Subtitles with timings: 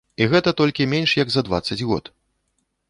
[0.23, 2.15] І гэта толькі менш як за дваццаць год!